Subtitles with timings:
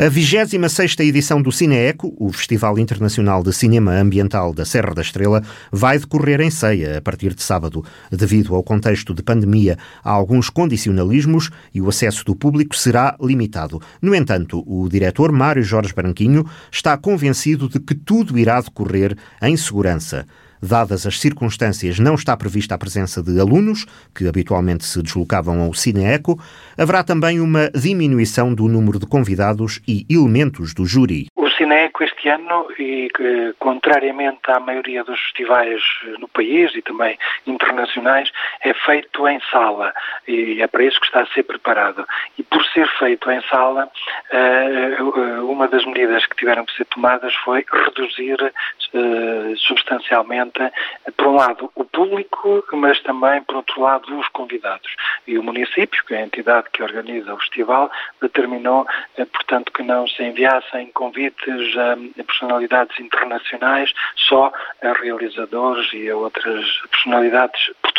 [0.00, 5.42] A 26ª edição do Cineeco, o Festival Internacional de Cinema Ambiental da Serra da Estrela,
[5.72, 7.84] vai decorrer em ceia a partir de sábado.
[8.08, 13.82] Devido ao contexto de pandemia, há alguns condicionalismos e o acesso do público será limitado.
[14.00, 19.56] No entanto, o diretor Mário Jorge Branquinho está convencido de que tudo irá decorrer em
[19.56, 20.24] segurança.
[20.60, 25.72] Dadas as circunstâncias, não está prevista a presença de alunos, que habitualmente se deslocavam ao
[25.72, 26.38] Cineeco.
[26.76, 31.27] Haverá também uma diminuição do número de convidados e elementos do júri.
[31.58, 33.10] O Cineeco este ano, e
[33.58, 35.82] contrariamente à maioria dos festivais
[36.20, 37.18] no país e também
[37.48, 38.30] internacionais,
[38.60, 39.92] é feito em sala
[40.28, 42.06] e é para isso que está a ser preparado.
[42.38, 43.90] E por ser feito em sala,
[44.30, 44.98] eh,
[45.42, 50.60] uma das medidas que tiveram que ser tomadas foi reduzir eh, substancialmente
[51.16, 54.88] por um lado, o público, mas também, por outro lado, os convidados.
[55.26, 57.90] E o município, que é a entidade que organiza o festival,
[58.22, 63.92] determinou, eh, portanto, que não se enviassem convites a personalidades internacionais,
[64.28, 67.97] só a realizadores e a outras personalidades portuguesas.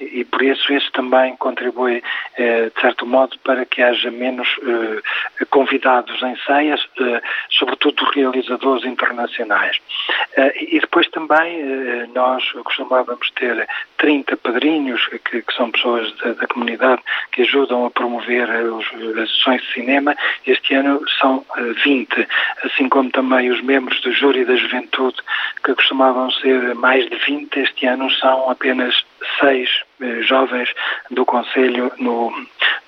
[0.00, 2.02] E por isso isso também contribui,
[2.36, 6.86] eh, de certo modo, para que haja menos eh, convidados em ceias,
[7.50, 9.78] sobretudo realizadores internacionais.
[10.56, 13.66] E depois também eh, nós costumávamos ter
[13.98, 18.86] 30 padrinhos, que, que são pessoas da, da, comunidade que ajudam a promover eh, os,
[19.18, 20.16] as sessões de cinema.
[20.46, 21.44] Este ano são
[21.84, 22.26] 20, eh,
[22.64, 25.16] assim como também os membros do júri da juventude,
[25.64, 28.94] que costumavam ser mais de 20, este ano são apenas
[29.40, 29.68] seis
[30.26, 30.68] jovens
[31.10, 32.32] do Conselho no,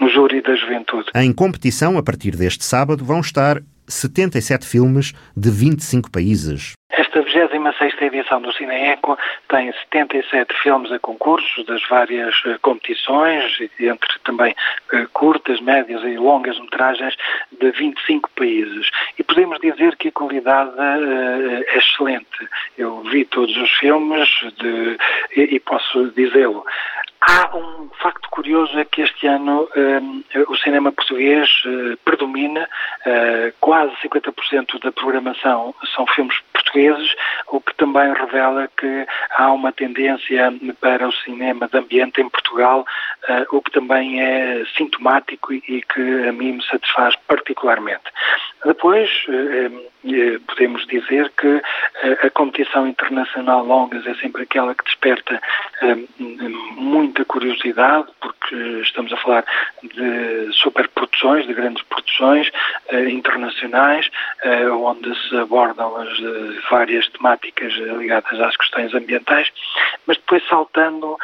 [0.01, 1.11] no júri da juventude.
[1.15, 6.73] Em competição, a partir deste sábado, vão estar 77 filmes de 25 países.
[6.91, 14.19] Esta 26 edição do Cineeco tem 77 filmes a concursos das várias uh, competições, entre
[14.25, 14.55] também
[14.93, 17.15] uh, curtas, médias e longas metragens
[17.59, 18.91] de 25 países.
[19.19, 19.42] E podemos
[20.29, 22.49] qualidade uh, excelente.
[22.79, 24.29] Eu vi todos os filmes
[24.59, 24.99] de,
[25.37, 26.65] e, e posso dizê-lo.
[27.25, 32.69] Há um facto curioso é que este ano um, o cinema português uh, predomina,
[33.07, 37.15] uh, quase 50% da programação são filmes portugueses,
[37.47, 39.07] o que também revela que
[39.37, 42.85] há uma tendência para o cinema de ambiente em Portugal,
[43.29, 48.03] uh, o que também é sintomático e, e que a mim me satisfaz particularmente.
[48.65, 49.11] Depois,
[50.47, 51.61] podemos dizer que
[52.25, 55.41] a competição internacional Longas é sempre aquela que desperta
[57.13, 59.45] muita curiosidade, porque estamos a falar
[59.83, 62.51] de superproduções, de grandes produções
[62.89, 64.11] eh, internacionais,
[64.43, 69.53] eh, onde se abordam as eh, várias temáticas ligadas às questões ambientais,
[70.07, 71.19] mas depois saltando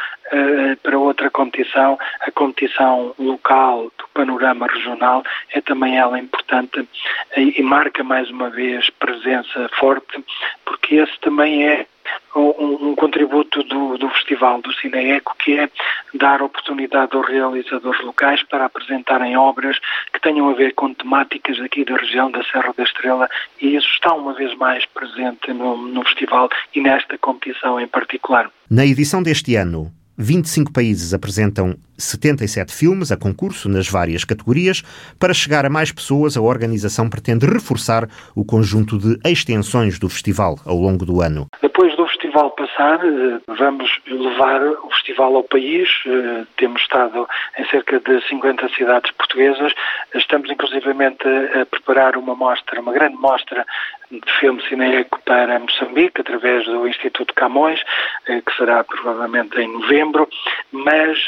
[0.82, 5.25] para outra competição, a competição local do panorama regional
[5.55, 6.87] é também ela importante
[7.34, 10.22] e marca mais uma vez presença forte,
[10.66, 11.87] porque esse também é
[12.34, 15.68] um, um contributo do, do Festival do Cineeco, que é
[16.14, 19.78] dar oportunidade aos realizadores locais para apresentarem obras
[20.12, 23.28] que tenham a ver com temáticas aqui da região da Serra da Estrela
[23.60, 28.50] e isso está uma vez mais presente no, no festival e nesta competição em particular.
[28.70, 34.82] Na edição deste ano, 25 países apresentam 77 filmes a concurso nas várias categorias.
[35.16, 40.58] Para chegar a mais pessoas, a organização pretende reforçar o conjunto de extensões do festival
[40.66, 41.46] ao longo do ano.
[41.62, 41.94] Depois
[42.38, 45.88] festival passar, eh, vamos levar o festival ao país.
[46.06, 47.26] Eh, temos estado
[47.59, 49.72] em cerca de 50 cidades portuguesas.
[50.14, 51.26] Estamos inclusivamente
[51.60, 53.66] a preparar uma mostra, uma grande mostra
[54.10, 57.80] de filme cineeco para Moçambique, através do Instituto Camões,
[58.26, 60.26] eh, que será provavelmente em novembro,
[60.72, 61.19] mas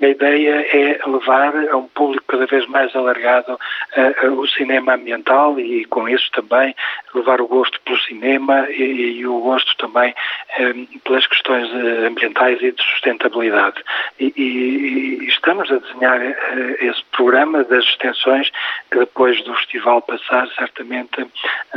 [0.00, 3.58] a ideia é levar a um público cada vez mais alargado
[4.38, 6.74] o cinema ambiental e com isso também
[7.14, 10.14] levar o gosto pelo cinema e, o gosto também
[11.04, 13.82] pelas questões eh, ambientais e de sustentabilidade.
[14.18, 16.36] E, estamos a desenhar eh,
[16.80, 18.48] esse programa das extensões
[18.90, 21.26] que depois do festival passar, certamente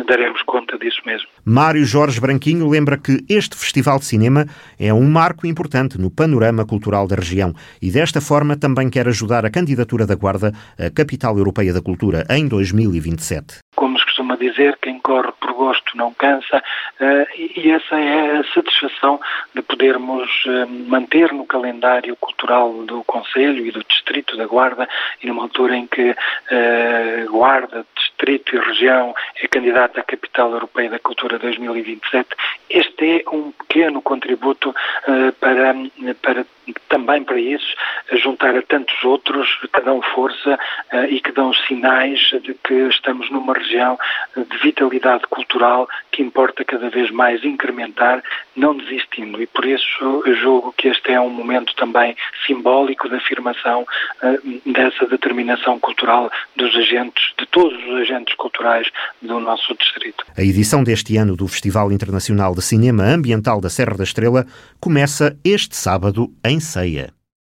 [0.08, 1.28] daremos conta disso mesmo.
[1.46, 4.46] Mário Jorge Branquinho lembra que este Festival de Cinema
[4.80, 9.46] é um marco importante no panorama cultural da região e desta forma também quer ajudar
[9.46, 13.98] a candidatura da Guarda à Capital Europeia da Cultura em 2027 como
[14.30, 19.20] costuma dizer, quem corre por gosto não cansa, uh, e essa é a satisfação
[19.56, 24.88] de podermos uh, manter no calendário cultural do Conselho e do Distrito da Guarda,
[25.24, 30.90] e numa altura em que uh, Guarda, Distrito e Região é candidata à Capital Europeia
[30.90, 32.30] da Cultura 2027,
[32.70, 34.76] este é um pequeno contributo
[35.40, 35.74] para,
[36.22, 36.46] para
[36.88, 37.68] também para isso,
[38.14, 40.60] juntar a tantos outros que dão força
[40.94, 43.98] uh, e que dão sinais de que estamos numa região
[44.36, 48.24] de vitalidade cultural que importa cada vez mais incrementar,
[48.56, 49.42] não desistindo.
[49.42, 53.82] E por isso julgo que este é um momento também simbólico de afirmação
[54.24, 58.88] uh, dessa determinação cultural dos agentes, de todos os agentes culturais
[59.22, 60.26] do nosso distrito.
[60.38, 64.46] A edição deste ano do Festival Internacional de Cinema Ambiental da Serra da Estrela
[64.80, 67.19] começa este sábado em Ceia.